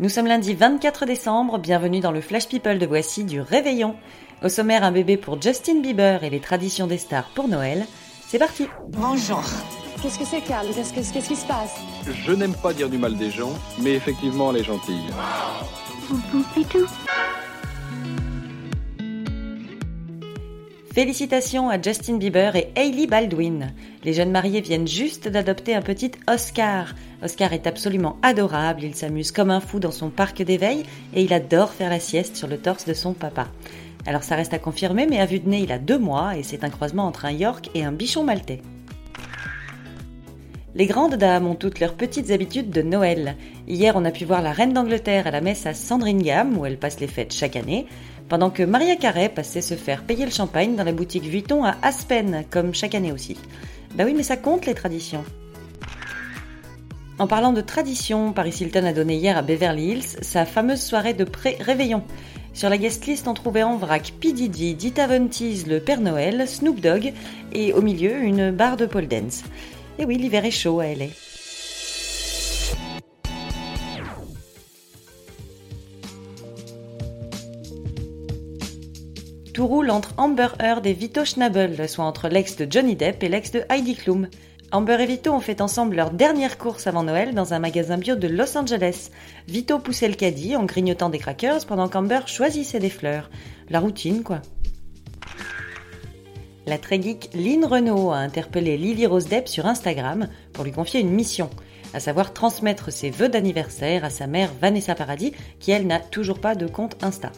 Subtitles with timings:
[0.00, 3.94] Nous sommes lundi 24 décembre, bienvenue dans le Flash People de Voici du Réveillon.
[4.42, 7.86] Au sommaire, un bébé pour Justin Bieber et les traditions des stars pour Noël.
[8.26, 9.42] C'est parti Bonjour.
[10.02, 11.76] Qu'est-ce que c'est, Carl Qu'est-ce que- qu'est-ce qui se passe?
[12.26, 15.04] Je n'aime pas dire du mal des gens, mais effectivement, elle est gentille.
[20.94, 23.72] Félicitations à Justin Bieber et Hailey Baldwin.
[24.04, 26.94] Les jeunes mariés viennent juste d'adopter un petit Oscar.
[27.20, 31.32] Oscar est absolument adorable, il s'amuse comme un fou dans son parc d'éveil et il
[31.32, 33.48] adore faire la sieste sur le torse de son papa.
[34.06, 36.44] Alors ça reste à confirmer, mais à vue de nez, il a deux mois et
[36.44, 38.62] c'est un croisement entre un York et un bichon maltais.
[40.76, 43.36] Les grandes dames ont toutes leurs petites habitudes de Noël.
[43.68, 46.78] Hier, on a pu voir la reine d'Angleterre à la messe à Sandringham, où elle
[46.78, 47.86] passe les fêtes chaque année,
[48.28, 51.76] pendant que Maria Carey passait se faire payer le champagne dans la boutique Vuitton à
[51.82, 53.36] Aspen, comme chaque année aussi.
[53.94, 55.24] Bah oui, mais ça compte les traditions.
[57.18, 61.14] En parlant de tradition, Paris Hilton a donné hier à Beverly Hills sa fameuse soirée
[61.14, 62.02] de pré-réveillon.
[62.54, 64.32] Sur la guest list, on trouvait en vrac P.
[64.32, 67.12] Diddy, Dita Von Teese, le Père Noël, Snoop Dogg
[67.52, 69.42] et au milieu une barre de pole dance.
[69.98, 71.06] Et oui, l'hiver est chaud à LA.
[79.54, 83.28] Tout roule entre Amber Heard et Vito Schnabel, soit entre l'ex de Johnny Depp et
[83.28, 84.26] l'ex de Heidi Klum.
[84.72, 88.16] Amber et Vito ont fait ensemble leur dernière course avant Noël dans un magasin bio
[88.16, 89.10] de Los Angeles.
[89.46, 93.30] Vito poussait le caddie en grignotant des crackers pendant qu'Amber choisissait des fleurs.
[93.70, 94.42] La routine, quoi.
[96.66, 100.98] La très geek Lynn Renault a interpellé Lily Rose Depp sur Instagram pour lui confier
[100.98, 101.48] une mission,
[101.92, 106.40] à savoir transmettre ses vœux d'anniversaire à sa mère Vanessa Paradis, qui elle n'a toujours
[106.40, 107.30] pas de compte Insta.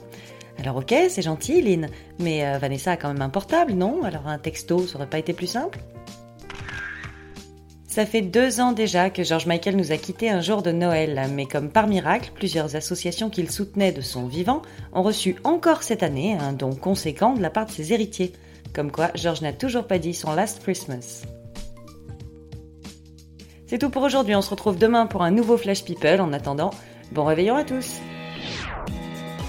[0.58, 4.02] Alors ok, c'est gentil Lynn, mais euh, Vanessa a quand même un portable, non?
[4.04, 5.78] Alors un texto, ça aurait pas été plus simple?
[7.86, 11.30] Ça fait deux ans déjà que George Michael nous a quittés un jour de Noël,
[11.32, 14.60] mais comme par miracle, plusieurs associations qu'il soutenait de son vivant
[14.92, 18.34] ont reçu encore cette année un don conséquent de la part de ses héritiers.
[18.74, 21.22] Comme quoi, George n'a toujours pas dit son Last Christmas.
[23.66, 26.20] C'est tout pour aujourd'hui, on se retrouve demain pour un nouveau Flash People.
[26.20, 26.72] En attendant,
[27.12, 28.00] bon réveillon à tous